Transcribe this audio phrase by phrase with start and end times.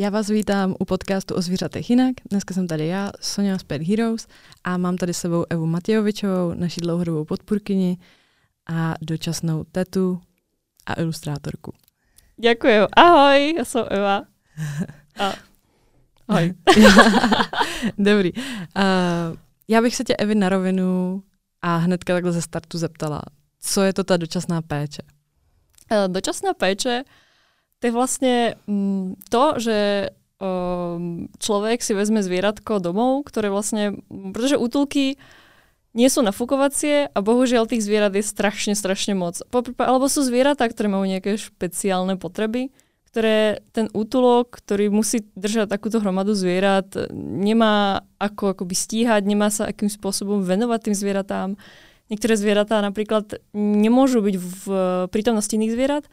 [0.00, 2.14] Já vás vítám u podcastu o zvířatech jinak.
[2.30, 4.26] Dneska jsem tady já, Sonja z Pet Heroes
[4.64, 7.98] a mám tady s sebou Evu Matějovičovou, naši dlouhodobou podpůrkyni
[8.70, 10.20] a dočasnou tetu
[10.86, 11.72] a ilustrátorku.
[12.38, 12.86] Ďakujem.
[12.96, 14.22] Ahoj, já jsem Eva.
[15.18, 15.32] A...
[16.28, 16.54] Ahoj.
[17.98, 18.32] Dobrý.
[18.32, 18.42] Uh,
[19.68, 21.22] já bych se tě, Evi, na rovinu
[21.62, 23.22] a hnedka takhle ze startu zeptala,
[23.60, 25.02] co je to ta dočasná péče?
[26.06, 27.04] Dočasná péče
[27.80, 28.34] to je vlastne
[28.68, 29.78] mm, to, že
[30.36, 35.16] um, človek si vezme zvieratko domov, ktoré vlastne, pretože útulky
[35.90, 39.42] nie sú nafúkovacie a bohužiaľ tých zvierat je strašne, strašne moc.
[39.80, 42.70] Alebo sú zvieratá, ktoré majú nejaké špeciálne potreby,
[43.10, 49.66] ktoré ten útulok, ktorý musí držať takúto hromadu zvierat, nemá ako akoby stíhať, nemá sa
[49.66, 51.48] akým spôsobom venovať tým zvieratám.
[52.06, 54.64] Niektoré zvieratá napríklad nemôžu byť v
[55.10, 56.04] prítomnosti iných zvierat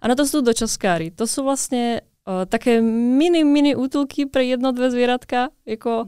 [0.00, 1.10] a na to sú dočaskári.
[1.16, 5.48] To sú vlastne uh, také mini, mini útulky pre jedno, dve zvieratka.
[5.64, 6.06] Jako,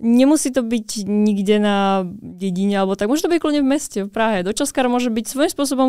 [0.00, 3.08] nemusí to byť nikde na dedine, alebo tak.
[3.08, 4.44] Môže to byť kľudne v meste, v Prahe.
[4.44, 5.88] Dočaskár môže byť svojím spôsobom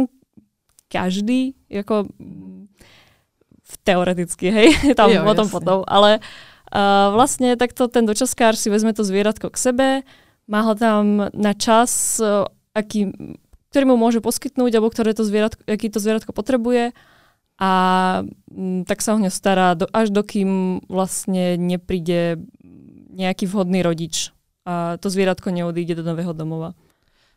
[0.88, 2.08] každý, ako
[3.84, 4.68] teoreticky, hej,
[5.00, 5.56] tam jo, potom jasne.
[5.60, 6.24] potom, ale
[6.72, 9.88] uh, vlastne takto ten dočaskár si vezme to zvieratko k sebe,
[10.48, 13.12] má ho tam na čas, uh, aký,
[13.76, 16.96] ktorý mu môže poskytnúť, alebo ktoré to zvieratko, aký to zvieratko potrebuje
[17.58, 17.72] a
[18.52, 22.38] mm, tak sa o ňo stará do, až dokým vlastne nepríde
[23.18, 24.30] nejaký vhodný rodič
[24.68, 26.74] a to zvieratko neodíde do nového domova.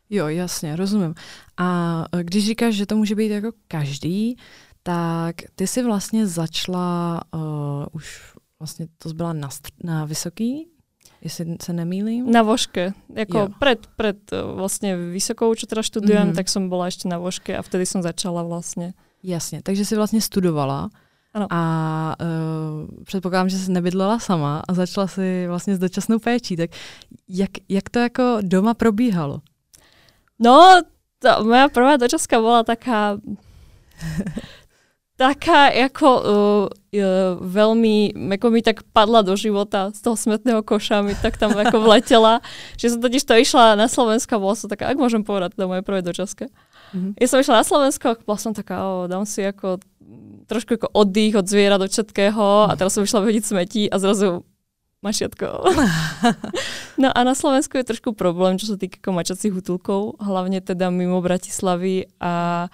[0.09, 1.15] Jo, jasně, rozumím.
[1.57, 4.35] A e, když říkáš, že to může být jako každý,
[4.83, 9.49] tak ty si vlastně začala uh, už vlastně to byla na,
[9.83, 10.67] na vysoký,
[11.21, 12.31] jestli se nemýlím?
[12.31, 12.93] Na voške.
[13.15, 16.37] Jako pred, pred e, vlastne vysokou, čo teda študujem, mm-hmm.
[16.37, 18.93] tak som bola ešte na voške a vtedy som začala vlastne.
[19.23, 20.89] Jasně, takže jsi vlastně studovala
[21.33, 21.47] ano.
[21.49, 26.57] a uh, předpokládám, že jsi nebydlela sama a začala si vlastně s dočasnou péčí.
[26.57, 26.69] Tak
[27.29, 29.41] jak, jak to jako doma probíhalo?
[30.39, 30.81] No,
[31.19, 33.17] to, moja prvá dočaska bola taká
[35.21, 36.65] taká ako uh,
[36.97, 41.53] uh, veľmi, ako mi tak padla do života z toho smetného koša, mi tak tam
[41.53, 42.41] ako vletela,
[42.73, 45.69] že som totiž to išla na Slovensko a bola som taká, ak môžem povedať, to
[45.69, 46.49] moje prvé dočaske.
[46.91, 47.13] Mm-hmm.
[47.17, 49.79] Ja som išla na Slovensko a bola som taká, o, dám si ako
[50.51, 54.43] trošku ako oddych od zviera do všetkého a teraz som išla vyhodiť smetí a zrazu
[54.99, 55.47] mačiatko.
[57.01, 61.23] no a na Slovensku je trošku problém, čo sa týka mačacích útulkov, hlavne teda mimo
[61.23, 62.67] Bratislavy a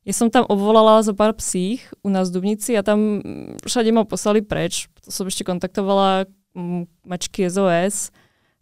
[0.00, 3.20] ja som tam obvolala zo pár psích u nás v Dubnici a tam
[3.62, 4.88] všade ma poslali preč.
[5.06, 6.26] To som ešte kontaktovala
[7.06, 8.10] mačky SOS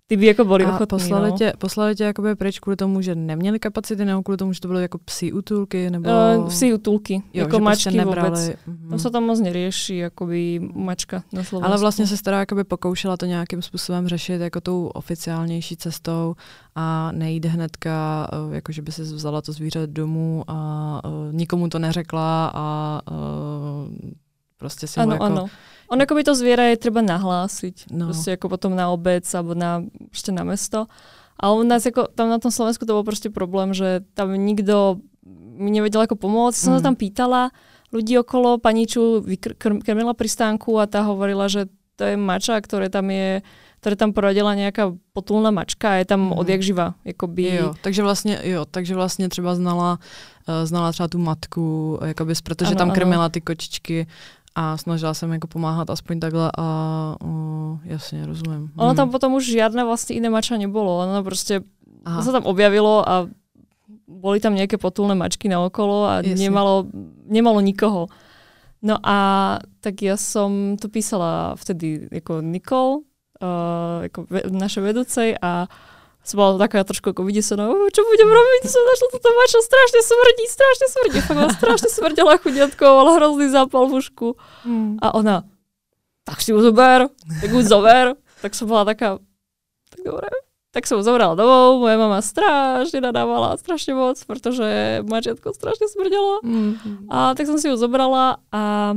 [0.08, 0.86] ty by jako byli ochotní.
[0.86, 1.36] Poslali, no.
[1.36, 4.69] tě, poslali tě jakoby pryč kvůli tomu, že neměli kapacity, nebo kvůli tomu, že to
[4.69, 5.91] byly jako psí útulky?
[5.91, 6.10] Nebo...
[6.38, 8.30] Uh, psí útulky, jo, jako mačky prostě nebrali.
[8.30, 8.56] vůbec.
[8.68, 8.91] Mm-hmm.
[8.91, 11.70] To se tam moc nerieší, jakoby mačka na Slovensku.
[11.70, 16.34] Ale vlastně se teda jakoby pokoušela to nějakým způsobem řešit jako tou oficiálnější cestou
[16.74, 21.68] a nejít hnedka, uh, jako že by si vzala to zvíře domů a uh, nikomu
[21.68, 24.10] to neřekla a uh,
[24.58, 25.24] prostě si ano, ho jako...
[25.24, 25.48] Ano
[25.88, 27.88] ono by to zviera je treba nahlásiť.
[27.96, 28.12] No.
[28.12, 29.80] Proste ako potom na obec alebo na,
[30.12, 30.84] ešte na mesto.
[31.41, 35.00] Ale u nás ako, tam na tom Slovensku to bol proste problém, že tam nikto
[35.56, 36.60] mi nevedel ako pomôcť.
[36.60, 36.64] Mm.
[36.64, 36.86] Som sa mm.
[36.92, 37.42] tam pýtala
[37.88, 39.24] ľudí okolo, paniču
[39.80, 43.41] krmila pri stánku a tá hovorila, že to je mača, ktoré tam je
[43.78, 46.34] ktoré tam poradila nejaká potulná mačka a je tam mm.
[46.34, 46.98] odjak živa.
[47.06, 47.42] Jakoby...
[47.62, 49.98] Jo, takže vlastně, jo, takže vlastně třeba znala,
[50.48, 53.30] uh, znala třeba tu matku, jakoby, protože ano, tam krmila ano.
[53.30, 54.06] ty kočičky
[54.58, 56.66] a snažila som jako pomáhat aspoň takhle a
[57.22, 58.74] uh, jasne, rozumiem.
[58.74, 59.14] Ono tam mhm.
[59.14, 61.62] potom už žiadne vlastne iné mača nebolo, ono proste
[62.02, 62.26] Aha.
[62.26, 63.30] sa tam objavilo a
[64.08, 66.91] boli tam nejaké potulné mačky na okolo a nemalo,
[67.30, 68.10] nemalo nikoho.
[68.82, 69.18] No a
[69.78, 73.06] tak ja som to písala vtedy ako Nikol,
[73.38, 75.70] uh, ako ve, našej vedúcej a
[76.28, 80.44] som bola taká trošku ako vydesená, čo budem robiť, som našla toto mačo, strašne smrdí,
[80.44, 84.36] strašne smrdí, fakt strašne smrdela chudiatko, ale hrozný zápal v ušku.
[84.69, 85.01] Hmm.
[85.01, 85.48] A ona,
[86.28, 87.09] tak si ju zober,
[87.41, 88.13] tak ju zober.
[88.45, 89.16] Tak som bola taká,
[89.89, 90.28] tak dobre.
[90.77, 96.45] Tak som ju zobrala domov, moja mama strašne nadávala, strašne moc, pretože mačiatko strašne smrdelo.
[96.45, 97.09] Mm.
[97.09, 98.92] A tak som si ju zobrala a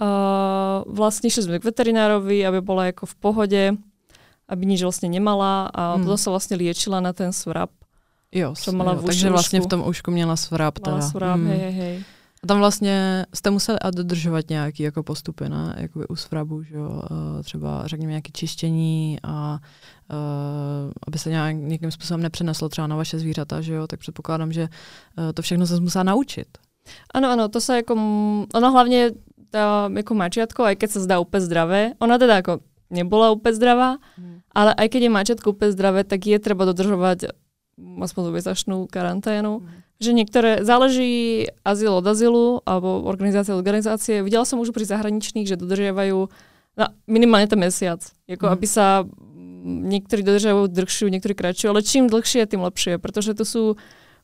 [0.00, 3.62] uh, vlastne išli sme k veterinárovi, aby bola ako v pohode
[4.48, 6.04] aby nič vlastne nemala a hmm.
[6.04, 7.70] potom sa vlastne liečila na ten svrap.
[8.34, 10.78] Jo, čo mala jo, v takže vlastně v tom ušku měla svrap.
[10.86, 11.08] Mala teda.
[11.08, 11.48] svrap, hmm.
[11.48, 11.96] hej, hej, hej.
[12.42, 15.74] A tam vlastně jste museli a dodržovat nějaký jako postupy, ne?
[15.78, 17.02] Jakoby u svrabu, že jo?
[17.42, 19.58] Třeba řekněme nějaké čištění a
[20.10, 23.86] uh, aby se nějak, nějakým způsobem nepřeneslo třeba na vaše zvířata, že jo?
[23.86, 26.48] Tak předpokládám, že uh, to všechno se musela naučit.
[27.14, 27.92] Ano, ano, to se jako,
[28.54, 29.10] ono hlavně
[29.54, 32.58] tá ako mačiatko, aj keď sa zdá úplne zdravé, ona teda ako
[32.90, 34.33] nebola úplne zdravá, mm.
[34.54, 37.34] Ale aj keď je mačiatko úplne zdravé, tak je treba dodržovať
[37.76, 39.60] aspoň mesačnú karanténu.
[39.60, 39.66] Mm.
[39.98, 44.22] Že niektoré, záleží azyl od azylu, alebo organizácie od organizácie.
[44.22, 46.30] Videla som už pri zahraničných, že dodržiavajú
[46.74, 48.02] na minimálne ten mesiac.
[48.30, 48.52] Jako, mm.
[48.54, 48.86] Aby sa
[49.64, 53.62] niektorí dodržiavajú dlhšiu, niektorí kratšiu, ale čím dlhšie, tým lepšie, pretože to sú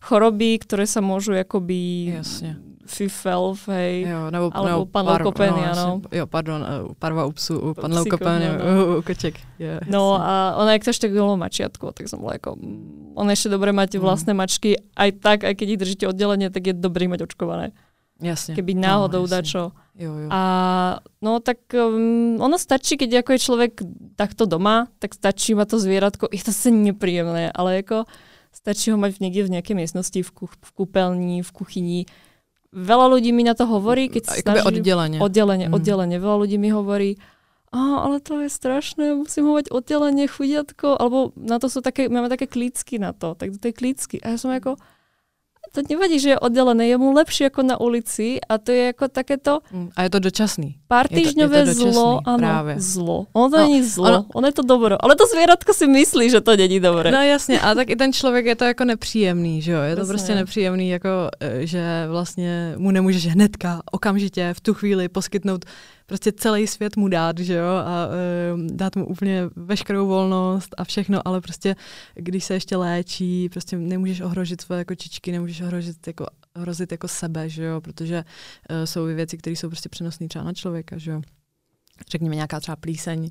[0.04, 2.69] choroby, ktoré sa môžu akoby Jasne.
[2.90, 6.10] Fifel, hej, jo, nebo, alebo nebo pan par, leukopenia, no, no.
[6.10, 9.38] Jo, pardon, uh, parva u psu, u pan Psíkov, leukopenia, no, u, u koček.
[9.62, 13.30] Yeah, No a ona, jak to ešte bolo mačiatko, tak som bola ako, mm, ona
[13.30, 14.02] ešte dobre mať Mm.
[14.02, 17.70] vlastné mačky, aj tak, aj keď ich držíte oddelenie, tak je dobré ich mať očkované.
[18.20, 18.52] Jasne.
[18.52, 19.48] Keby náhodou no, dá jasne.
[19.48, 19.62] čo.
[19.96, 20.28] Jo, jo.
[20.32, 20.40] A
[21.24, 23.72] no tak um, ono stačí, keď ako je človek
[24.16, 28.04] takto doma, tak stačí ma to zvieratko, je to zase nepríjemné, ale ako
[28.52, 32.00] stačí ho mať niekde v nejakej miestnosti, v, kuch, v kúpeľni, v kuchyni.
[32.70, 34.62] Veľa ľudí mi na to hovorí, keď sa snaží...
[34.62, 35.18] oddelenie.
[35.18, 35.74] Oddelenie, Mm.
[35.74, 36.16] oddelenie.
[36.22, 37.18] Veľa ľudí mi hovorí,
[37.70, 42.10] a, ale to je strašné, musím ho mať oddelenie, chudiatko, alebo na to sú také,
[42.10, 44.18] máme také klícky na to, tak do tej klícky.
[44.22, 44.74] A ja som ako,
[45.72, 49.06] to nevadí, že je oddelené, je mu lepšie ako na ulici a to je ako
[49.06, 50.74] takéto Mm, A je to dočasný.
[50.88, 52.72] pár Je to- je to týždňové dočasný, zlo, áno, práve.
[52.82, 53.18] zlo.
[53.32, 56.30] Ono to No, není zlo, ono- ono je to dobro, ale to zvieratko si myslí,
[56.30, 57.10] že to není dobré.
[57.14, 59.80] No jasně, a tak i ten člověk je to jako nepříjemný, že jo?
[59.80, 60.12] Je to Jasně.
[60.12, 61.08] prostě nepříjemný, jako
[61.40, 65.64] eh, že vlastně mu nemůžeš hnedka, okamžitě, v tu chvíli poskytnout
[66.10, 67.66] prostě celý svět mu dát, že jo?
[67.66, 71.76] A uh, dát mu úplně veškerou volnost a všechno, ale prostě
[72.14, 76.26] když se ještě léčí, prostě nemůžeš ohrožit svoje kočičky, nemůžeš ohrožit jako
[76.56, 78.24] hrozit jako sebe, že jo, protože
[78.70, 81.22] uh, jsou věci, které jsou prostě přenosné třeba na člověka, že jo.
[82.10, 83.30] Řekněme nějaká třeba plíseň,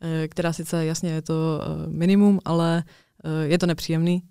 [0.00, 2.84] eh, která sice jasně je to eh, minimum, ale
[3.24, 4.22] eh, je to nepříjemný.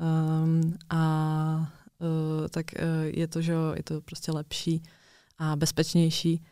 [0.00, 4.82] Um, a uh, tak uh, je to, že je to prostě lepší
[5.38, 6.42] a bezpečnější,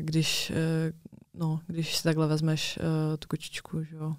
[0.00, 0.92] když, uh,
[1.34, 4.14] no, když si takhle vezmeš uh, tu kočičku, že jo.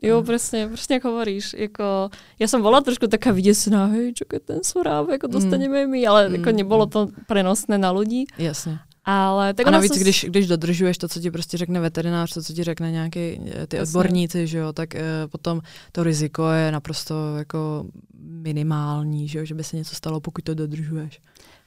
[0.00, 1.52] Jo, presne, presne ako hovoríš.
[1.52, 2.08] Jako,
[2.40, 6.20] ja som bola trošku taká vydesená, hej, čo keď ten soráv, ako dostaneme my, ale
[6.32, 6.90] Mm, ako nebolo mm.
[6.90, 8.24] to prenosné na ľudí.
[8.40, 8.80] Jasně.
[9.04, 12.42] Ale tak a navíc, sa- když, když dodržuješ to, co ti prostě řekne veterinář, to,
[12.42, 15.60] co ti řekne nějaký eh, ty odborníci, že jo, tak uh, potom
[15.92, 17.86] to riziko je naprosto jako
[18.20, 21.20] minimální, že jo, že by se něco stalo, pokud to dodržuješ.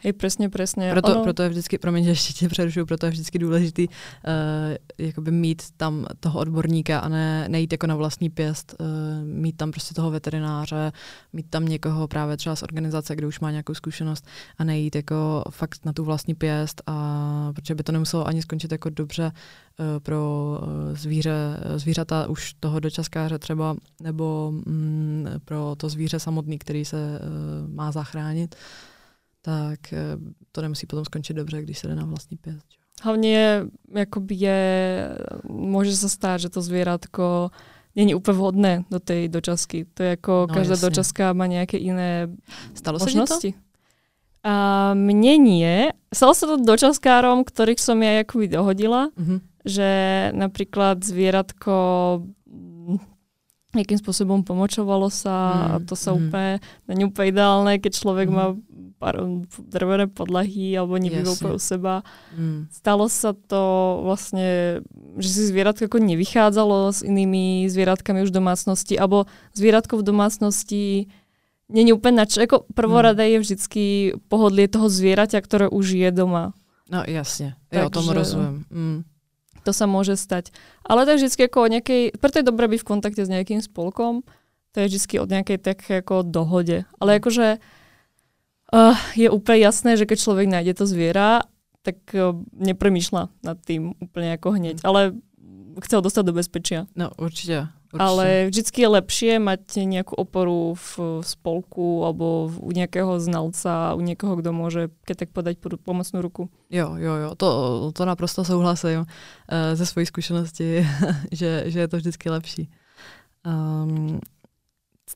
[0.04, 0.92] Hej, presne, presne.
[0.92, 3.94] Proto, ono, proto je vždycky, promiň, že ještě tě přerušuju, proto je vždycky důležitý uh,
[4.98, 8.88] jakoby mít tam toho odborníka a ne, nejít jako na vlastní pěst, uh,
[9.24, 10.92] mít tam prostě toho veterináře,
[11.34, 14.28] mít tam někoho právě třeba z organizace, kde už má nějakou zkušenost
[14.58, 18.72] a nejít jako fakt na tu vlastní pěst a protože by to nemuselo ani skončit
[18.72, 25.90] jako dobře uh, pro uh, zvíře, zvířata už toho dočaskáře třeba, nebo mm, pro to
[25.90, 28.56] zvíře samotný, který se uh, má zachránit
[29.44, 30.16] tak eh,
[30.52, 32.64] to nemusí potom skončit dobře, když se jde na vlastní pěst.
[34.02, 34.62] akoby je,
[35.50, 37.52] môže sa stáť, že to zvieratko
[38.00, 39.84] není úplne vhodné do tej dočasky.
[39.98, 40.86] To je ako, No, každá jasne.
[40.88, 42.32] dočaska má nejaké iné
[42.74, 43.12] Stalo se to?
[43.12, 43.50] možnosti.
[44.44, 44.54] A
[44.96, 45.76] mne nie.
[46.16, 49.38] Stalo sa to dočaskárom, ktorých som ja akoby dohodila, Mhm.
[49.68, 49.90] že
[50.32, 51.76] napríklad zvieratko
[53.74, 56.18] nejakým spôsobom pomočovalo sa Mm, a to sa mm.
[56.20, 56.52] úplne,
[56.86, 58.36] není úplne ideálne, keď človek Mm.
[58.38, 58.46] má
[59.04, 59.20] pár
[59.68, 61.36] drvené podlahy alebo Jasne.
[61.36, 62.08] úplne u seba.
[62.32, 62.72] Mm.
[62.72, 63.64] Stalo sa to
[64.08, 64.80] vlastne,
[65.20, 70.84] že si zvieratko ako nevychádzalo s inými zvieratkami už v domácnosti, alebo zvieratko v domácnosti
[71.68, 72.40] není úplne na čo.
[72.40, 73.84] Ako prvoradé je vždycky
[74.32, 76.56] pohodlie toho zvieraťa, ktoré už je doma.
[76.88, 77.04] No
[77.84, 78.56] jo, tomu Takže- rozumím.
[78.72, 79.00] Mm.
[79.64, 80.52] To sa môže stať.
[80.84, 83.64] Ale to je vždycky ako o nejakej, preto je dobré byť v kontakte s nejakým
[83.64, 84.28] spolkom,
[84.76, 86.84] to je vždycky od nejakej také ako dohode.
[87.00, 87.64] Ale akože
[88.74, 91.46] uh, je úplne jasné, že keď človek nájde to zviera,
[91.86, 94.82] tak uh, nepremýšľa nad tým úplne ako hneď.
[94.82, 95.14] Ale
[95.82, 96.86] chce ho dostať do bezpečia.
[96.96, 98.04] No určitě, určitě.
[98.04, 104.02] Ale vždycky je lepšie mať nejakú oporu v spolku alebo v, u nejakého znalca, u
[104.02, 106.50] niekoho, kto môže keď tak podať po- pomocnú ruku.
[106.70, 107.48] Jo, jo, jo, to,
[107.94, 110.86] to naprosto souhlasím uh, ze svojí zkušenosti,
[111.32, 112.70] že, že je to vždycky lepší.
[113.46, 114.20] Um,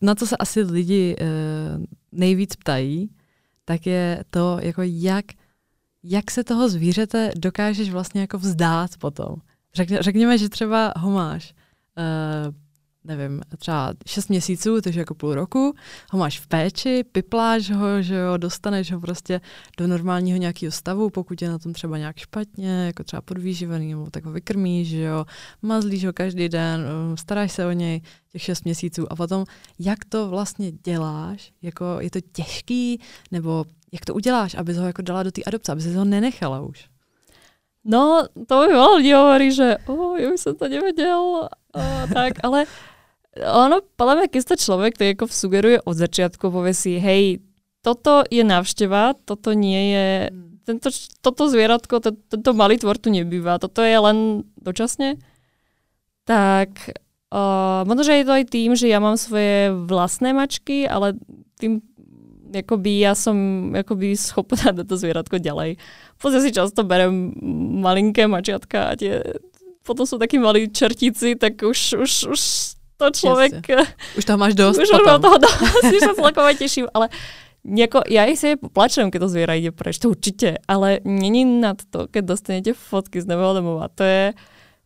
[0.02, 3.10] na co se asi lidi uh, nejvíc ptají,
[3.68, 5.26] tak je to, jako jak,
[6.04, 9.36] jak se toho zvířete dokážeš vlastně jako vzdát potom.
[9.74, 11.54] Řekně, řekněme, že třeba ho máš,
[11.98, 12.56] uh,
[13.08, 15.74] nevím, třeba 6 měsíců, takže jako půl roku,
[16.12, 19.42] ho máš v péči, pipláš ho, že jo, dostaneš ho prostě
[19.78, 24.10] do normálního nějakého stavu, pokud je na tom třeba nějak špatně, jako třeba podvýživený, nebo
[24.12, 25.26] tak ho vykrmíš, že jo,
[25.62, 29.46] mazlíš ho každý den, um, staráš se o něj těch šest měsíců a potom,
[29.80, 35.02] jak to vlastně děláš, jako je to těžký, nebo jak to uděláš, aby ho jako
[35.02, 36.86] dala do té adopce, aby si ho nenechala už.
[37.88, 39.80] No, to mi veľa ľudí hovorí, že
[40.20, 42.68] ja by som to nevedel, uh, tak, ale
[43.44, 47.44] ono, podľa mňa, keď sa človek to ako sugeruje od začiatku, povie si, hej,
[47.86, 50.68] toto je návšteva, toto nie je, hmm.
[50.68, 50.90] tento,
[51.22, 55.22] toto zvieratko, to, tento malý tvor tu nebýva, toto je len dočasne,
[56.28, 56.98] tak
[57.32, 61.16] uh, možno, že je to aj tým, že ja mám svoje vlastné mačky, ale
[61.62, 61.80] tým
[62.48, 63.36] akoby ja som
[63.76, 65.76] akoby schopná dať to zvieratko ďalej.
[66.16, 67.36] Pozri si často berem
[67.84, 69.20] malinké mačiatka a tie
[69.84, 72.42] potom sú takí malí čertíci, tak už, už, už
[72.98, 73.62] to človek...
[74.18, 75.22] Už toho máš dosť Už potom.
[75.22, 77.14] toho dosť, sa celkovo teším, ale
[77.68, 81.76] Nieko, ja aj si plačem, keď to zviera ide preč, to určite, ale není nad
[81.92, 83.92] to, keď dostanete fotky z nového domova.
[84.00, 84.32] To je,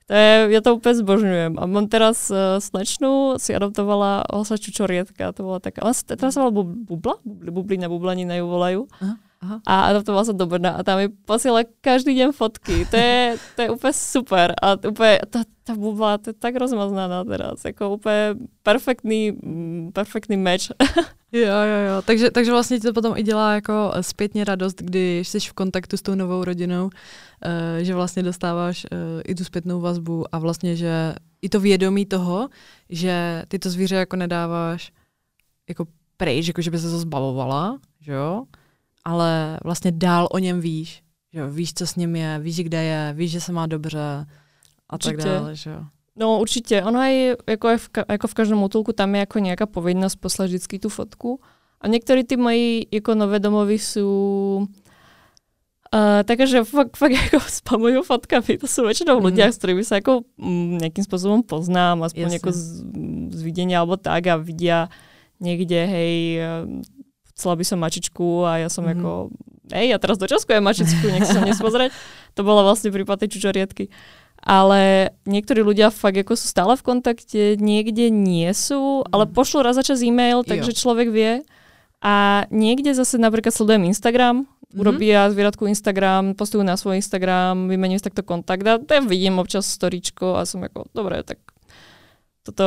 [0.10, 1.54] to je, ja to úplne zbožňujem.
[1.62, 6.34] A mám teraz uh, slečnu, si adoptovala osa čučorietka, to bola taká, ona sa, teraz
[6.34, 8.82] sa volá bubla, bubli, bublina, bublanina ju volajú.
[8.98, 9.22] Aha.
[9.42, 9.58] Aha.
[9.66, 12.86] A adoptovala sa do Brna a tam mi posiela každý deň fotky.
[12.86, 14.54] To je, to je úplne super.
[14.54, 17.66] A úplne, tá, tá bubla, to je tak rozmaznaná teraz.
[17.66, 20.70] Jako úplne perfektný, mm, perfektný meč.
[21.34, 22.02] Jo, jo, jo.
[22.02, 25.98] Takže, takže vlastně ti to potom i dělá jako zpětně radost, když jsi v kontaktu
[25.98, 26.90] s tou novou rodinou, uh,
[27.82, 32.50] že vlastně dostáváš uh, i tu zpětnou vazbu a vlastně, že i to vědomí toho,
[32.90, 34.92] že ty to zvíře jako nedáváš
[35.70, 35.86] jako
[36.18, 38.44] pryč, jako že by se to zbavovala, že jo,
[39.04, 41.04] ale vlastně dál o něm víš,
[41.34, 44.26] že víš, co s ním je, víš, kde je, víš, že se má dobře
[44.90, 45.18] a Určitě.
[45.18, 45.84] tak dále, že jo.
[46.16, 46.84] No určite.
[46.84, 47.16] Ono aj,
[47.48, 47.88] ako, aj v,
[48.20, 51.40] ako v každom útulku, tam je ako nejaká povinnosť poslať vždy tú fotku.
[51.82, 54.10] A niektorí tí moji ako nové domovy sú
[55.90, 58.60] uh, také, že fakt, fakt ako spamujú fotkami.
[58.60, 59.24] To sú väčšinou mm.
[59.24, 62.62] ľudia, s ktorými sa ako m, nejakým spôsobom poznám, aspoň ako z,
[63.32, 64.92] z videnia alebo tak a vidia
[65.42, 66.14] niekde, hej,
[67.42, 69.02] chcela by som mačičku a ja som mm-hmm.
[69.02, 69.10] ako,
[69.74, 71.90] hej, ja teraz dočaskujem mačičku, nech sa nespozrieť.
[72.40, 73.92] To bola vlastne prípad tej čučoriedky.
[74.40, 79.34] Ale niektorí ľudia fakt ako sú stále v kontakte, niekde nie sú, ale mhm.
[79.34, 80.80] pošlo raz za čas e-mail, takže jo.
[80.80, 81.44] človek vie.
[82.00, 84.80] A niekde zase napríklad sledujem Instagram, mm-hmm.
[84.80, 89.68] urobia zvieratku Instagram, postujú na svoj Instagram, vymením si takto kontakt a ja vidím občas
[89.68, 91.38] storičko a som ako, dobre, tak
[92.42, 92.66] toto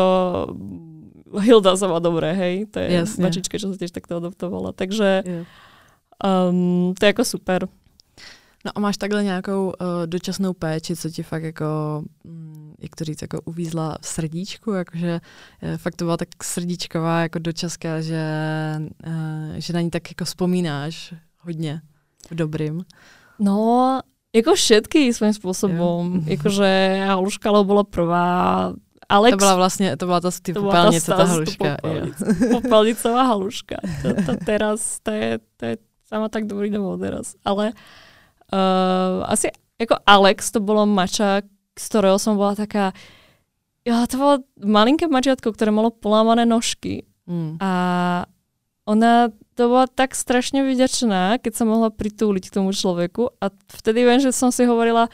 [1.41, 3.23] Hilda sa má dobre, hej, to je Jasne.
[3.25, 5.23] mačička, čo sa tiež takto adoptovala, takže
[6.25, 7.61] um, to je ako super.
[8.64, 9.73] No a máš takhle nějakou uh,
[10.07, 15.21] dočasnou péči, co ti fakt jako, um, jak to říct, jako uvízla v srdíčku, jakože
[15.62, 18.25] uh, fakt to byla tak srdíčková, jako dočaská, že,
[19.07, 21.81] uh, že na ní tak jako vzpomínáš hodně
[22.31, 22.85] v dobrým.
[23.38, 24.00] No,
[24.35, 26.23] jako všetky svým způsobem.
[26.26, 28.73] Jakože haluška bola prvá,
[29.09, 30.07] Alex, to byla vlastně, to
[30.43, 31.77] ty to popelnice, ta, ta haluška.
[32.51, 33.77] Popelnicová haluška.
[34.03, 35.77] To, to teraz, to je, to je
[36.09, 37.37] sama tak dobrý domov teraz.
[37.45, 37.73] Ale
[38.53, 41.43] Uh, asi ako Alex, to bolo mača,
[41.75, 42.95] z ktorého som bola taká,
[43.83, 47.09] ja, to bolo malinké mačiatko, ktoré malo polámané nožky.
[47.27, 47.59] Mm.
[47.59, 47.71] A
[48.87, 54.07] ona to bola tak strašne vďačná, keď sa mohla pritúliť k tomu človeku a vtedy
[54.07, 55.11] viem, že som si hovorila,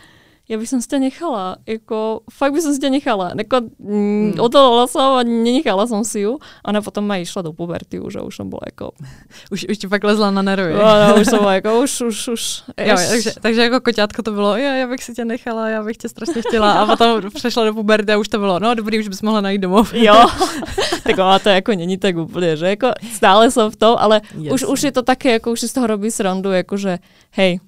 [0.51, 3.39] ja by som si ťa nechala, ako, fakt by som si ťa nechala.
[3.39, 4.43] Ako, mm, mm.
[4.43, 6.43] odolala som a nenechala som si ju.
[6.67, 8.91] Ona potom ma išla do puberty už a už som bola ako...
[9.55, 10.75] Už, už ti fakt lezla na nervy.
[10.75, 12.43] No, no, už som bola ako, už, už, už.
[12.75, 15.97] Jo, takže, takže jako koťátko to bylo, jo, já bych si tě nechala, já bych
[15.97, 16.73] tě strašně chtěla.
[16.73, 19.63] A potom přešla do puberty a už to bylo, no dobrý, už bys mohla najít
[19.63, 19.95] domov.
[19.95, 20.27] Jo,
[21.03, 24.65] tak ona to jako není tak úplně, že jako stále som v tom, ale už,
[24.65, 26.99] už je to také, ako už si z toho robí srandu, že
[27.31, 27.61] hej,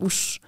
[0.00, 0.40] už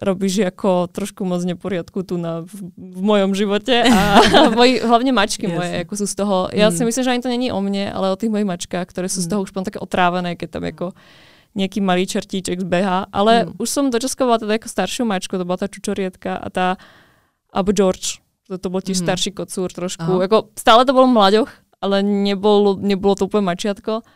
[0.00, 4.00] robíš ako trošku moc neporiadku tu na, v, v mojom živote a
[4.58, 5.54] moji, hlavne mačky yes.
[5.54, 6.74] moje ako sú z toho, ja mm.
[6.74, 9.20] si myslím, že ani to není o mne, ale o tých mojich mačkách, ktoré sú
[9.22, 9.24] mm.
[9.24, 10.86] z toho už potom také otrávené, keď tam ako
[11.52, 13.60] nejaký malý čertíček zbeha, ale mm.
[13.60, 16.66] už som dočaskovala teda ako staršiu mačku, to bola tá čučorietka a tá
[17.52, 19.04] Abu George, to, to bol tiež mm.
[19.04, 21.50] starší kocúr trošku, ako, stále to bol mlaďoch,
[21.82, 24.06] ale nebol, nebolo to úplne mačiatko.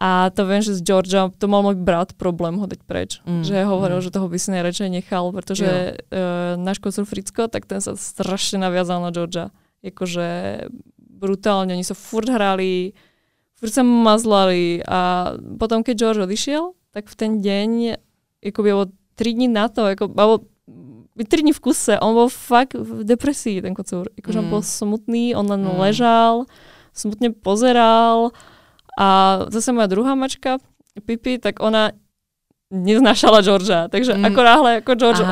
[0.00, 3.20] A to viem, že z Georgia, to mal môj brat problém ho dať preč.
[3.28, 3.44] Mm.
[3.44, 4.04] Že hovoril, mm.
[4.08, 8.64] že toho by si najradšej nechal, pretože uh, náš kocúr Fricko, tak ten sa strašne
[8.64, 9.52] naviazal na Georgia.
[9.84, 10.64] Jakože
[10.96, 12.96] brutálne, oni sa furt hrali,
[13.60, 18.00] furt sa mazlali a potom, keď George odišiel, tak v ten deň,
[18.40, 18.84] ako bolo
[19.20, 20.48] 3 dní na to, ako, alebo
[21.20, 24.08] 3 dní v kuse, on bol fakt v depresii, ten kocúr.
[24.16, 24.42] Akože mm.
[24.42, 25.76] on bol smutný, on len mm.
[25.76, 26.48] ležal,
[26.96, 28.32] smutne pozeral,
[29.00, 29.08] a
[29.48, 30.60] zase moja druhá mačka,
[31.00, 31.96] Pipi, tak ona
[32.70, 33.88] neznášala Georgia.
[33.88, 34.24] Takže mm.
[34.28, 35.22] ako náhle ako George,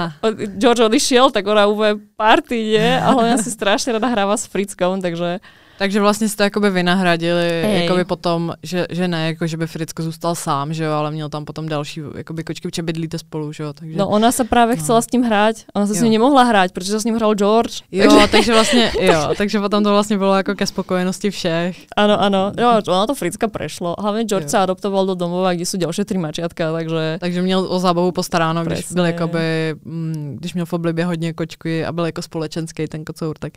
[0.59, 2.91] George odišiel, tak ona úplne party, nie?
[2.97, 5.45] Ale ona si strašne rada hráva s Frickom, takže
[5.79, 10.35] Takže vlastně jste jakoby vynahradili jakoby potom, že, že ne, jako že by Fricko zůstal
[10.35, 13.73] sám, že jo, ale měl tam potom další jakoby kočky, protože bydlíte spolu, že jo,
[13.73, 13.97] takže...
[13.99, 14.83] No ona sa práve No.
[14.83, 17.35] chcela s ním hrať, ona sa s ním nemohla hrať, pretože sa s ním hral
[17.39, 17.83] George.
[17.93, 18.27] Jo, takže...
[18.29, 21.77] takže vlastně, jo, takže potom to vlastně bylo jako ke spokojenosti všech.
[21.97, 22.53] Áno, áno.
[22.59, 23.95] Jo, ona to Fricka prešlo.
[23.99, 24.51] Hlavne George Jo.
[24.51, 28.65] sa adoptoval do domova, kde sú ďalšie tri mačiatka, takže Takže měl o zábavu postaráno,
[28.65, 28.95] když Přesně.
[28.95, 33.39] byl jakoby, mm, když měl v oblibě hodně kočky a byl jako společenský ten kocour,
[33.39, 33.53] tak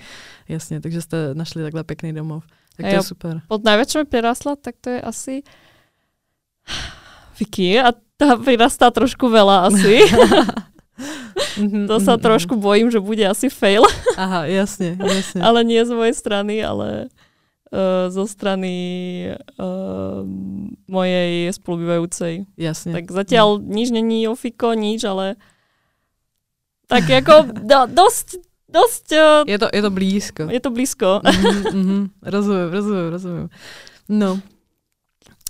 [0.50, 2.44] jasně, takže jste našli takhle pěkný domov.
[2.78, 3.34] Tak to je super.
[3.48, 5.36] pod najväčšou mi prirastla, tak to je asi
[7.40, 10.06] Vicky a tá prirastá trošku veľa asi.
[11.58, 14.14] Mhm, to sa mhm, trošku bojím, že bude asi fail, mhm.
[14.18, 15.42] Aha, jasně, jasně.
[15.44, 17.10] ale nie z mojej strany, ale
[17.74, 18.76] uh, zo strany
[19.60, 20.22] uh,
[20.88, 22.46] mojej spolubývajúcej.
[22.58, 22.94] jasně.
[22.94, 25.36] Tak zatiaľ nič není ofiko, nič, ale
[26.88, 28.36] tak jako do, dosť,
[28.72, 30.44] dosť, uh, Je to, je to blízko.
[30.44, 31.22] je to blízko.
[31.24, 33.50] Mhm, mhm, rozumím, rozumím, rozumím.
[34.10, 34.40] No.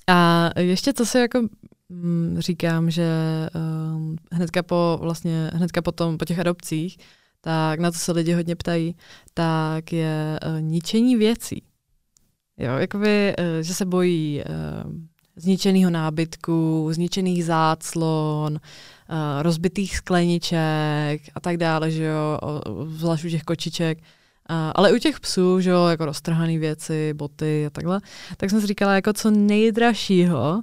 [0.08, 1.42] A ještě co si jako
[1.90, 3.08] mm, říkám, že
[3.96, 6.98] um, hnedka po vlastně, hnedka potom, po těch adopcích,
[7.42, 8.96] tak na to se lidi hodně ptají,
[9.34, 11.63] tak je uh, ničení věcí.
[12.58, 14.44] Jo, jakoby, uh, že se bojí
[14.86, 14.92] uh,
[15.36, 18.60] zničeného nábytku, zničených záclon,
[19.41, 22.39] rozbitých skleniček a tak dále, že jo,
[22.88, 23.98] zvlášť u těch kočiček.
[24.50, 28.01] A, ale u těch psů, že jo, jako roztrhané věci, boty a takhle,
[28.38, 30.62] tak jsem si říkala, jako co nejdražšího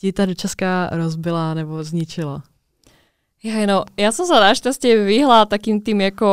[0.00, 2.42] ti ta dočaská rozbila nebo zničila.
[3.44, 6.28] Ja, no, ja som sa našťastie vyhla takým tým ako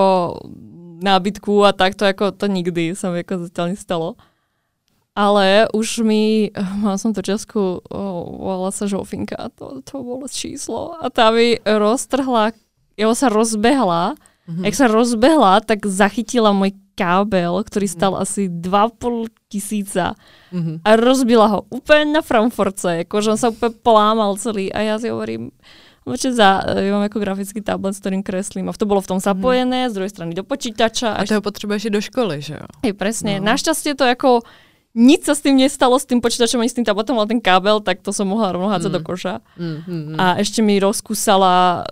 [1.03, 4.07] nábytku a takto, ako to nikdy sa mi ako zatiaľ nestalo.
[5.11, 6.49] Ale už mi,
[6.79, 10.95] mal som to časku, oh, volala sa Žofinka, to, to bolo číslo.
[11.03, 12.55] A tá mi roztrhla,
[12.95, 14.15] jeho sa rozbehla.
[14.47, 14.63] Mhm.
[14.65, 20.15] Jak sa rozbehla, tak zachytila môj kábel, ktorý stal asi 2,5 tisíca
[20.51, 20.83] Mhm.
[20.83, 25.07] a rozbila ho úplne na Frankfurtce, akože on sa úplne polámal celý a ja si
[25.07, 25.51] hovorím,
[26.01, 29.19] Určite za, ja mám ako grafický tablet, s ktorým kreslím a to bolo v tom
[29.21, 31.13] zapojené, z druhej strany do počítača.
[31.13, 32.65] A to ho potřebuješ i do školy, že jo?
[32.81, 33.37] Hej, presne.
[33.37, 33.53] No.
[33.53, 34.41] Našťastie to ako
[34.93, 37.79] nič sa s tým nestalo, s tým počítačom ani s tým tabletom, ale ten kábel,
[37.79, 38.93] tak to som mohla rovno hádzať Mm.
[38.93, 39.33] do koša.
[39.55, 40.17] Mm, mm, mm.
[40.17, 41.85] A ešte mi rozkúsala uh,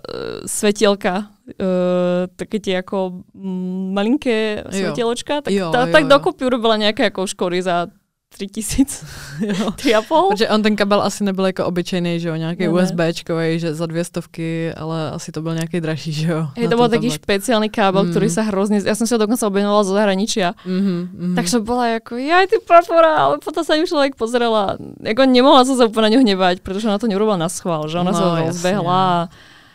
[0.44, 4.70] svetielka, uh, také tie ako mm, malinké Jo.
[4.70, 6.10] svetieločka, tak, Jo, ta, jo, tak jo.
[6.10, 7.88] dokopy urobila nejaké ako škory za
[8.34, 9.06] 3000,
[9.46, 9.54] jo.
[9.70, 10.28] 3,5.
[10.28, 12.68] Protože on ten kabel asi nebyl jako obyčejný, že jo, nějaký ne.
[12.68, 16.40] USBčkový, že za dvě stovky, ale asi to byl nějaký dražší, že jo.
[16.40, 17.12] Na to ten taký tablet.
[17.12, 18.10] špeciálny kábel, Mm.
[18.14, 18.78] ktorý sa hrozne...
[18.86, 20.54] Ja som si ho dokonca objednovala zo zahraničia.
[20.62, 21.34] Mhm, mhm.
[21.36, 24.78] Tak som bola ako, jaj ty papora, ale potom sa im človek pozerala.
[25.02, 27.98] Jako nemohla som sa úplne na ňu hnevať, pretože ona to nerobila na schvál, že
[27.98, 28.46] ona No, sa jasne.
[28.46, 29.18] rozbehla a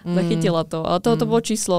[0.08, 0.15] Mm.
[0.15, 0.80] zachytila to.
[0.88, 1.30] A to, to Mm.
[1.30, 1.78] bolo číslo.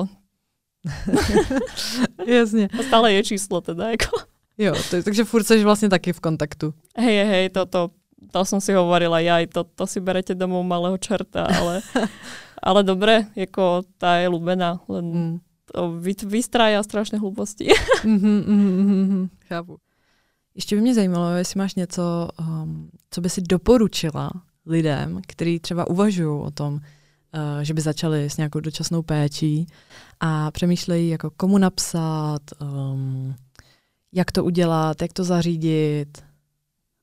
[2.27, 2.69] Jasně.
[2.79, 3.91] A stále je číslo teda.
[3.91, 4.36] Jako.
[4.59, 6.75] Jo, to, takže furt seš vlastně taky v kontaktu.
[6.99, 7.91] Hej, hej, toto,
[8.33, 11.83] to som si hovorila, jaj, to, to si berete domov malého čerta, ale,
[12.63, 15.41] ale dobre, jako tá je ľúbená, len Mm.
[15.75, 17.69] to vy, vystrája strašné hlúposti.
[18.05, 19.77] Mhm, mhm, mhm, mhm, Chápu.
[20.55, 24.31] Ještě by mě zajímalo, jestli máš něco, um, co by si doporučila
[24.67, 26.81] lidem, kteří třeba uvažují o tom, uh,
[27.63, 29.67] že by začali s nějakou dočasnou péčí
[30.21, 33.35] a přemýšlejí, jako komu napsat, um,
[34.17, 36.09] jak to udělat, jak to zařídit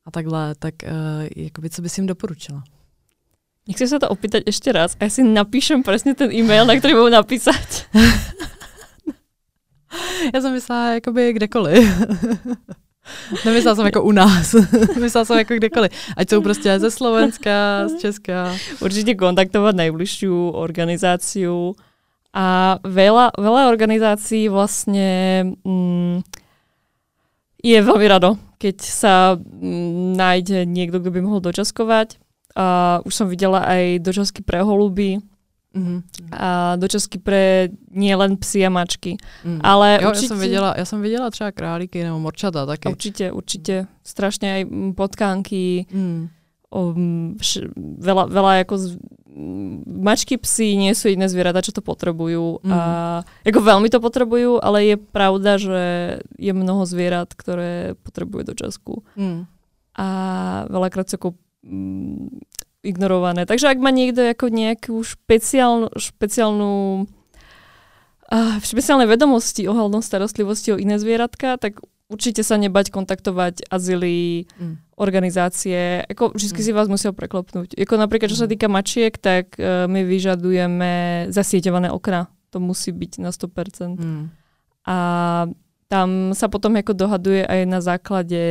[0.05, 0.89] a takhle, tak uh,
[1.35, 2.63] jakoby, co bys jim doporučila?
[3.63, 6.99] Nechcem sa to opýtať ešte raz a ja si napíšem presne ten e-mail, na ktorý
[6.99, 7.87] budú napísať.
[10.33, 11.85] Já jsem myslela jakoby kdekoliv.
[13.45, 14.55] Nemyslela jsem jako u nás.
[14.99, 15.91] myslela jsem jako kdekoliv.
[16.17, 18.55] Ať jsou prostě ze Slovenska, z Česka.
[18.81, 21.75] Určite kontaktovať najbližšiu organizáciu
[22.33, 26.23] a veľa, veľa organizácií vlastne mm,
[27.63, 32.19] je veľmi rado, keď sa mm, nájde niekto, kto by mohol dočaskovať.
[32.53, 35.17] A už som videla aj dočasky pre holuby
[35.73, 36.05] Mhm.
[36.37, 39.17] a dočasky pre nielen psy a mačky.
[39.41, 39.57] Mm.
[39.65, 42.89] Ale Jo, určite, já jsem viděla, já jsem viděla třeba králíky nebo morčata taky.
[42.89, 43.87] určite, určite.
[44.05, 46.29] Strašne aj mm, potkánky, Mm.
[46.73, 48.85] Um, š, veľa, veľa ako z,
[49.85, 52.61] mačky, psy nie sú iné zvieratá, čo to potrebujú.
[52.61, 52.71] Mm.
[52.73, 52.79] A
[53.45, 55.83] ako veľmi to potrebujú, ale je pravda, že
[56.37, 59.01] je mnoho zvierat, ktoré potrebujú dočasku.
[59.17, 59.49] Mm.
[59.97, 60.07] A
[60.69, 61.29] veľakrát sú ako
[61.65, 62.41] mm,
[62.85, 63.45] ignorované.
[63.49, 67.05] Takže ak má niekto ako nejakú špeciálnu, špeciálnu
[68.29, 71.81] uh, špeciálne vedomosti ohľadom starostlivosti o iné zvieratka, tak
[72.11, 74.82] určite sa nebať kontaktovať azyly, Mm.
[75.03, 76.65] Organizácie, ako vždy Mm.
[76.65, 77.75] si vás musia preklopnúť.
[77.75, 78.53] Ako napríklad, čo sa Mm.
[78.55, 80.91] týka mačiek, tak uh, my vyžadujeme
[81.29, 82.31] zasieťované okna.
[82.55, 83.99] To musí byť na 100%.
[83.99, 84.31] Mm.
[84.87, 84.97] A
[85.87, 88.41] tam sa potom ako dohaduje aj na základe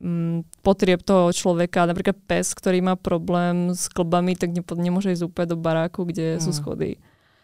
[0.00, 1.84] mm, potrieb toho človeka.
[1.84, 6.38] Napríklad pes, ktorý má problém s klbami, tak ne, nemôže ísť úplne do baráku, kde
[6.38, 6.40] mm.
[6.40, 6.96] sú schody.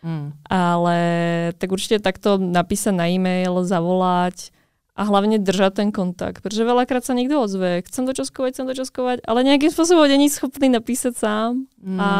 [0.05, 0.33] Mm.
[0.49, 0.99] Ale
[1.57, 4.53] tak určite takto napísať na e-mail, zavolať
[4.95, 6.39] a hlavne držať ten kontakt.
[6.39, 11.19] Pretože veľakrát sa niekto ozve, chcem dočaskovať, chcem dočaskovať, ale nejakým spôsobom není schopný napísať
[11.19, 11.67] sám.
[11.83, 11.99] Mm.
[11.99, 12.11] A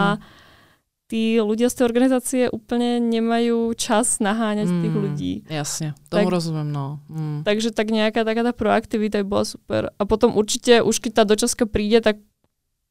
[1.07, 5.33] tí ľudia z tej organizácie úplne nemajú čas naháňať mm, tých ľudí.
[5.47, 6.99] Jasne, tomu tak, rozumiem, no.
[7.07, 7.47] Mm.
[7.47, 9.83] Takže tak nejaká taká tá proaktivita by bola super.
[9.95, 12.19] A potom určite, už keď tá dočaska príde, tak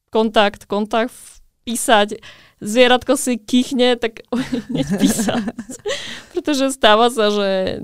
[0.08, 1.12] kontakt, kontakt,
[1.68, 2.24] písať.
[2.64, 4.24] Zvieratko si kýchne, tak
[5.02, 5.44] písať.
[6.32, 7.84] Pretože stáva sa, že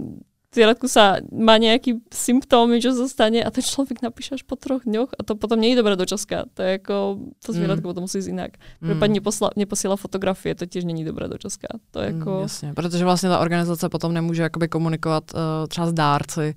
[0.49, 5.13] zvieratku sa má nejaký symptómy, čo zostane a ten človek napíše až po troch dňoch
[5.13, 6.49] a to potom nie je dobré dočaska.
[6.57, 6.95] To je ako,
[7.37, 7.89] to zvieratko mm.
[7.93, 8.51] potom musí ísť inak.
[8.81, 8.87] Mm.
[8.89, 11.67] Prípadne neposla, neposiela fotografie, to tiež není dobré dočaska.
[11.93, 12.31] To je ako...
[12.31, 16.55] Mm, jasně, protože vlastně ta organizace potom nemůže jakoby komunikovat uh, třeba s dárci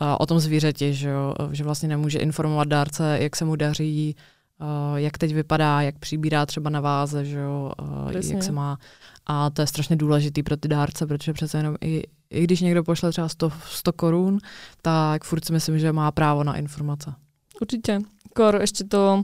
[0.00, 1.34] uh, o tom zvířeti, že, jo?
[1.52, 4.16] že vlastně nemůže informovat dárce, jak se mu daří,
[4.60, 7.72] uh, jak teď vypadá, jak přibírá třeba na váze, že jo?
[7.82, 8.78] Uh, jak se má.
[9.26, 12.02] A to je strašně důležitý pro ty dárce, protože přece jenom i,
[12.34, 14.38] i když někdo pošle třeba 100, 100 korun,
[14.82, 17.14] tak furt si myslím, že má právo na informace.
[17.60, 18.00] Určitě.
[18.34, 19.22] Kor, ještě to,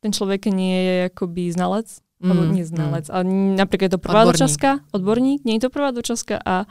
[0.00, 3.14] ten člověk nie je jakoby znalec, mm, alebo nie znalec, mm.
[3.14, 3.24] ale
[3.56, 4.32] napríklad je to prvá odborník.
[4.32, 6.64] dočaska, odborník, nie je to prvá dočaska a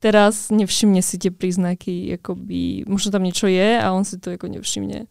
[0.00, 4.48] teraz nevšimne si tie príznaky, akoby, možno tam niečo je a on si to ako
[4.48, 5.06] nevšimne.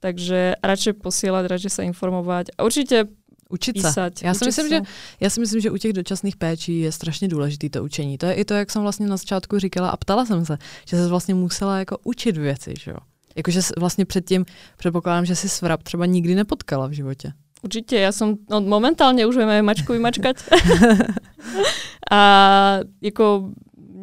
[0.00, 2.52] Takže radšej posielať, radšej sa informovať.
[2.58, 3.10] A určite
[3.50, 3.88] Učit se.
[3.88, 4.74] Písať, já, si myslím, se.
[4.74, 4.80] Že,
[5.20, 8.18] já si myslím, že u těch dočasných péčí je strašně důležité to učení.
[8.18, 10.96] To je i to, jak jsem vlastně na začátku říkala a ptala jsem se, že
[10.96, 12.96] se vlastně musela jako učit věci, že jo.
[13.36, 14.44] Jakože vlastně předtím
[14.76, 17.32] předpokládám, že si svrap třeba nikdy nepotkala v životě.
[17.64, 20.38] Určite, ja som, no momentálne už vieme mačku vymačkať.
[22.14, 22.20] a
[23.00, 23.56] ako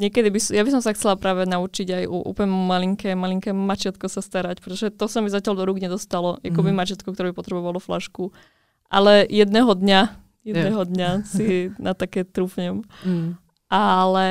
[0.03, 4.09] niekedy by, ja by som sa chcela práve naučiť aj u úplne malinké, malinké mačiatko
[4.09, 6.77] sa starať, pretože to sa mi zatiaľ do rúk nedostalo, ako by mhm.
[6.81, 8.33] mačiatko, ktoré by potrebovalo flašku
[8.93, 10.01] ale jedného dňa,
[10.45, 10.91] jedného yeah.
[10.93, 12.85] dňa si na také trúfnem.
[13.01, 13.41] Mm.
[13.73, 14.27] Ale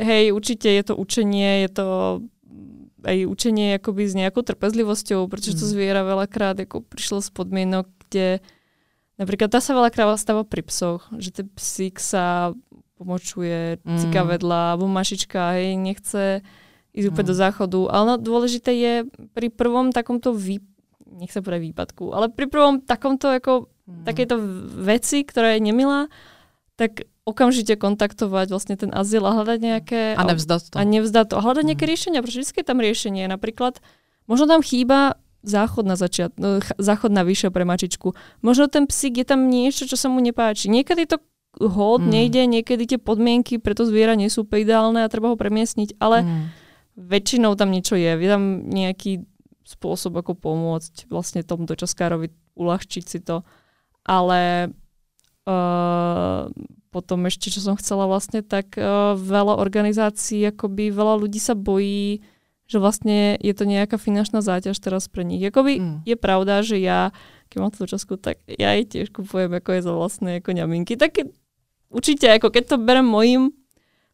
[0.00, 1.86] hej, určite je to učenie, je to
[3.04, 5.72] aj učenie akoby s nejakou trpezlivosťou, pretože to mm.
[5.76, 8.40] zviera veľakrát ako prišlo z podmienok, kde
[9.20, 12.56] napríklad tá sa veľakrát stáva pri psoch, že ten psík sa
[12.96, 13.98] pomočuje, mm.
[14.08, 16.42] cika vedľa, alebo mašička, hej, nechce
[16.96, 17.32] ísť úplne mm.
[17.32, 17.80] do záchodu.
[17.92, 18.94] Ale no, dôležité je
[19.36, 20.64] pri prvom takomto vý,
[21.06, 24.04] nech sa povedať výpadku, ale pri prvom takomto ako mm.
[24.04, 24.36] takéto
[24.84, 26.12] veci, ktorá je nemilá,
[26.76, 30.00] tak okamžite kontaktovať vlastne ten azyl a hľadať nejaké...
[30.16, 30.74] A nevzdať to.
[30.78, 31.34] A nevzdať to.
[31.36, 31.92] A hľadať nejaké mm.
[31.92, 33.24] riešenia, pretože vždy je tam riešenie.
[33.28, 33.80] Napríklad,
[34.24, 38.16] možno tam chýba záchod na začiat, no, záchod na vyššie pre mačičku.
[38.40, 40.72] Možno ten psík je tam niečo, čo sa mu nepáči.
[40.72, 41.16] Niekedy to
[41.58, 42.10] hod mm.
[42.10, 46.24] nejde, niekedy tie podmienky pre to zviera nie sú ideálne a treba ho premiesniť, ale
[46.24, 46.44] mm.
[46.96, 48.12] väčšinou tam niečo je.
[48.14, 49.26] Je tam nejaký
[49.68, 53.44] spôsob, ako pomôcť vlastne tomu dočaskárovi uľahčiť si to
[54.08, 54.72] ale
[55.44, 56.48] uh,
[56.88, 62.24] potom ešte, čo som chcela vlastne, tak uh, veľa organizácií, akoby veľa ľudí sa bojí,
[62.68, 65.40] že vlastne je to nejaká finančná záťaž teraz pre nich.
[65.40, 65.98] Jakoby mm.
[66.08, 67.12] je pravda, že ja,
[67.48, 70.96] keď mám tú časku, tak ja aj tiež kupujem ako je za vlastné ako ňaminky.
[70.96, 71.28] Tak
[71.88, 73.56] určite, ako keď to berem mojim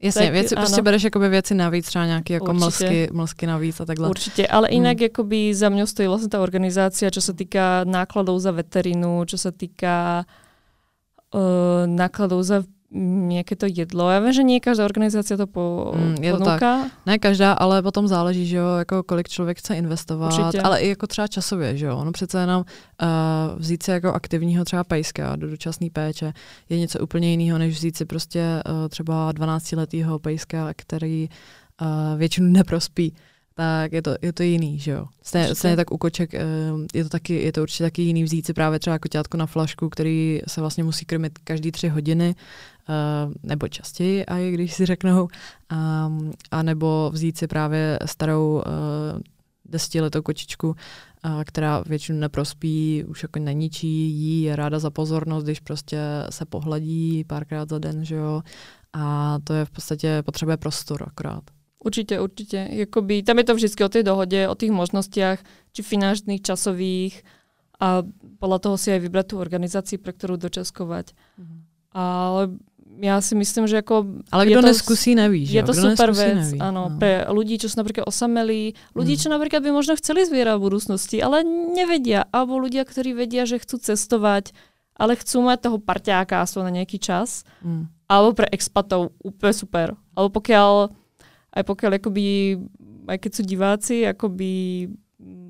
[0.05, 3.85] Jasně, tak, věci, prostě bereš jakoby věci navíc, třeba nějaké jako mlsky, mlsky navíc a
[3.85, 4.09] takhle.
[4.09, 5.09] Určite, ale inak hmm.
[5.09, 9.49] akoby za mňou stojí vlastne tá organizácia, čo sa týka nákladov za veterinu, čo sa
[9.49, 10.29] týka
[11.33, 14.11] uh, nákladov za nejaké to jedlo.
[14.11, 16.63] Já vím, že nie každá organizace to po, mm, je to tak.
[17.07, 20.61] Ne každá, ale potom záleží, že jo, jako kolik člověk chce investovat, Určitě.
[20.63, 21.97] ale i jako třeba časově, že jo.
[21.97, 22.65] Ono přece jenom
[23.03, 26.33] uh, vzít si jako aktivního třeba pejska do dočasné péče
[26.69, 31.29] je něco úplně jiného, než vzít si prostě uh, třeba 12-letého pejska, který
[31.81, 33.15] uh, většinu neprospí
[33.55, 35.07] tak je to, je to jiný, že jo.
[35.23, 36.33] Stejně, stejně tak u koček
[36.95, 39.89] je to, taky, je to určitě taky jiný vzít si právě třeba koťátko na flašku,
[39.89, 42.35] který se vlastně musí krmit každý tři hodiny
[42.89, 45.29] uh, nebo častěji, a když si řeknou,
[46.09, 48.63] um, a nebo vzít si právě starou uh,
[49.65, 50.77] desetiletou kočičku,
[51.45, 55.99] která většinu neprospí, už jako neničí, jí je ráda za pozornost, když prostě
[56.31, 58.43] se pohladí párkrát za den, že jo.
[58.93, 61.45] A to je v podstatě potřebuje prostor akorát.
[61.85, 62.59] Určite, určite.
[62.65, 65.39] Jakoby, tam je to vždy o tej dohode, o tých možnostiach,
[65.77, 67.21] či finančných, časových
[67.77, 68.01] a
[68.41, 71.13] podľa toho si aj vybrať tú organizáciu, pre ktorú dočaskovať.
[71.13, 71.61] Mm-hmm.
[71.95, 72.43] Ale
[73.03, 74.23] ja si myslím, že ako...
[74.31, 75.59] Ale kto neskusí, neví, že?
[75.59, 76.59] Je to super vec, neví.
[76.63, 76.99] áno, no.
[76.99, 79.21] pre ľudí, čo sú napríklad osamelí, ľudí, mm.
[79.21, 83.59] čo napríklad by možno chceli zviera v budúcnosti, ale nevedia, alebo ľudia, ktorí vedia, že
[83.59, 84.55] chcú cestovať,
[84.95, 88.07] ale chcú mať toho parťáka aspoň na nejaký čas, mm.
[88.07, 89.89] alebo pre expatov úplne super.
[90.15, 90.95] Alebo pokiaľ
[91.55, 92.59] aj pokiaľ akoby,
[93.07, 94.53] aj keď sú diváci akoby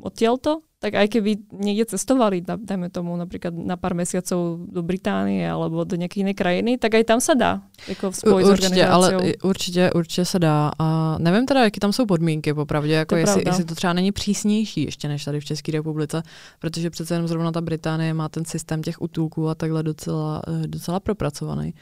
[0.04, 5.80] odtiaľto, tak aj keby niekde cestovali, dajme tomu napríklad na pár mesiacov do Británie alebo
[5.88, 10.24] do nejakej inej krajiny, tak aj tam sa dá jako spojiť určitě, ale určitě, určitě
[10.24, 10.70] se dá.
[10.78, 14.12] A nevím teda, jaké tam jsou podmínky popravdě, jako to jestli, jestli to třeba není
[14.12, 16.22] přísnější ještě než tady v České republice,
[16.58, 20.66] protože přece jenom zrovna ta Británie má ten systém těch útulků a takhle docela, eh,
[20.66, 21.74] docela propracovaný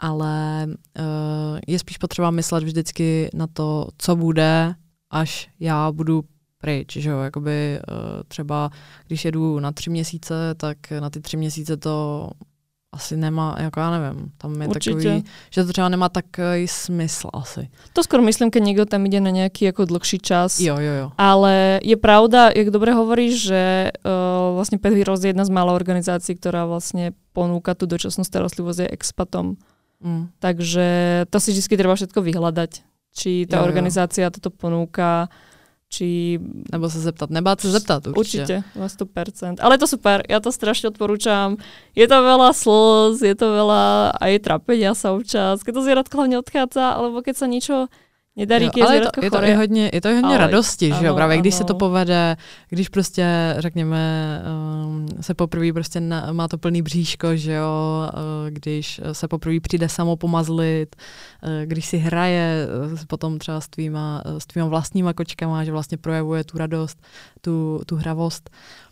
[0.00, 4.74] ale uh, je spíš potřeba myslet vždycky na to, co bude,
[5.10, 6.24] až já budu
[6.58, 7.96] pryč, že jo, jakoby uh,
[8.28, 8.70] třeba
[9.06, 12.28] když jedu na tři měsíce, tak na ty tři měsíce to
[12.92, 14.96] asi nemá, jako já nevím, tam je Určitě.
[14.96, 17.68] takový, že to třeba nemá takový smysl asi.
[17.92, 20.60] To skoro myslím, keď někdo tam ide na nějaký jako dlhší čas.
[20.60, 21.12] Jo, jo, jo.
[21.18, 25.72] Ale je pravda, jak dobre hovoríš, že uh, vlastně Pet Heroes je jedna z mála
[25.72, 29.54] organizácií, která vlastně ponúka tu dočasnú starostlivosť aj expatom.
[30.00, 30.32] Mm.
[30.40, 30.88] Takže
[31.28, 32.72] to si vždy treba všetko vyhľadať.
[33.10, 34.32] Či tá jo, organizácia jo.
[34.32, 35.28] toto ponúka,
[35.90, 36.38] či...
[36.70, 38.62] Nebo se zeptat, nebát se zeptat určite.
[38.78, 39.58] Určite, 100%.
[39.58, 41.58] Ale je to super, ja to strašne odporúčam.
[41.98, 46.38] Je to veľa slz, je to veľa aj trapenia sa občas, keď to zvieratko hlavne
[46.38, 47.76] odchádza, alebo keď sa niečo
[48.40, 50.90] nedarí, jo, ale je to, je, to i hodně, je to i hodně ale, radosti,
[50.90, 51.40] ano, že jo, právě ano.
[51.40, 52.36] když se to povede,
[52.68, 54.42] když prostě, řekněme,
[54.84, 57.70] um, se poprvé prostě na, má to plný bříško, že jo,
[58.12, 63.68] uh, když se poprvé přijde samo pomazlit, uh, když si hraje uh, potom třeba s
[63.68, 66.98] tvýma, uh, s tvýma vlastníma kočkama, že vlastně projevuje tu radost,
[67.40, 68.89] tu, tu hravost, Eh,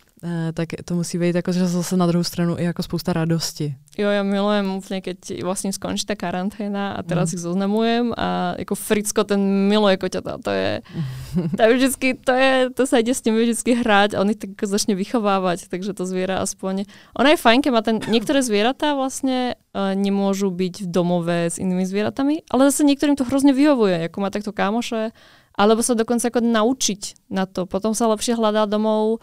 [0.55, 3.75] tak to musí být jako, že zase na druhou stranu i jako spousta radosti.
[3.99, 7.35] Jo, ja milujem úplne, keď vlastne skončí tá karanténa a teraz mm.
[7.35, 10.39] ich zoznamujem a ako Fricko ten miluje koťata.
[10.39, 10.87] To je,
[11.35, 14.39] to je vždycky, to, je, to sa ide s nimi vždycky hrať a on ich
[14.39, 16.87] tak začne vychovávať, takže to zviera aspoň.
[17.19, 21.59] Ona je fajn, keď má ten, niektoré zvieratá vlastne uh, nemôžu byť v domove s
[21.59, 25.11] inými zvieratami, ale zase niektorým to hrozne vyhovuje, ako má takto kámoše,
[25.59, 27.67] alebo sa dokonca ako naučiť na to.
[27.67, 29.19] Potom sa lepšie hľadá domov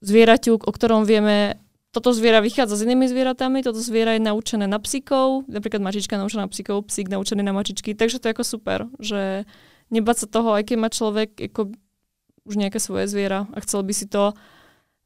[0.00, 1.58] zvieraťu, o ktorom vieme,
[1.90, 6.46] toto zviera vychádza s inými zvieratami, toto zviera je naučené na psíkov, napríklad mačička naučená
[6.46, 9.48] na psíkov, psík naučený na mačičky, takže to je ako super, že
[9.90, 11.72] nebať sa toho, aj keď má človek ako
[12.48, 14.32] už nejaké svoje zviera a chcel by si to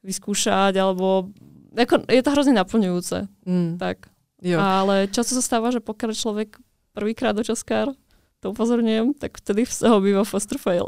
[0.02, 1.31] vyskúšať, alebo
[1.72, 3.18] ako, je to hrozne naplňujúce.
[3.48, 3.81] Mm.
[3.81, 4.11] Tak.
[4.42, 4.59] Jo.
[4.59, 6.59] Ale často sa stáva, že pokiaľ človek
[6.92, 7.94] prvýkrát do Českár,
[8.42, 10.83] to upozorňujem, tak vtedy toho býva foster fail.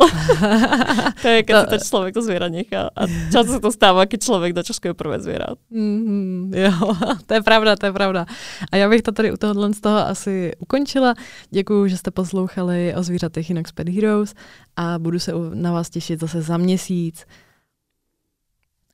[1.22, 1.62] to je, keď to...
[1.62, 2.90] si to človek to zviera nechá.
[2.90, 5.54] A často sa to stáva, keď človek dočaskuje prvé zviera.
[5.70, 6.74] Mm-hmm, jo,
[7.30, 8.26] to je pravda, to je pravda.
[8.72, 11.14] A já bych to tady u tohohle z toho asi ukončila.
[11.50, 14.34] Děkuji, že jste poslouchali o zvířatech Inox Pet Heroes
[14.76, 17.26] a budu se na vás těšit zase za měsíc.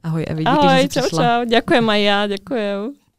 [0.02, 1.22] Ahoj Evi, díky, Ahoj, že čau, přišla.
[1.24, 1.44] čau.
[1.48, 3.09] Ďakujem aj ja, ďakujem.